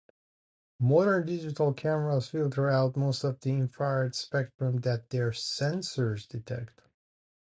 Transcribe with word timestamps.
Modern 0.79 1.27
digital 1.27 1.73
cameras 1.75 2.27
filter 2.29 2.67
out 2.67 2.97
most 2.97 3.23
of 3.23 3.39
the 3.39 3.51
infrared 3.51 4.15
spectrum 4.15 4.77
that 4.77 5.11
their 5.11 5.29
sensors 5.29 6.27
detect. 6.27 6.81